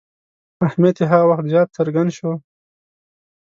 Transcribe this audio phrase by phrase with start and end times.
[0.67, 2.31] اهمیت یې هغه وخت زیات څرګند شو.